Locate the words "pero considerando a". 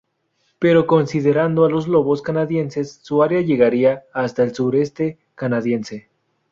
0.57-1.69